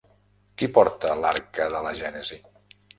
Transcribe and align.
Qui 0.61 0.69
porta 0.79 1.13
l'«Arca 1.21 1.71
de 1.77 1.85
la 1.89 1.95
gènesi»? 2.05 2.45